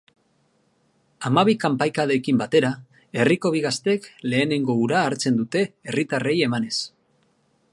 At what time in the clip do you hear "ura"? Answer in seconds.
4.87-5.05